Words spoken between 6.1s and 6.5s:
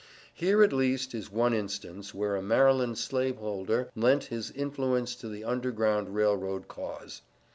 Rail